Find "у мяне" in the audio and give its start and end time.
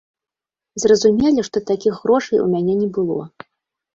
2.45-2.73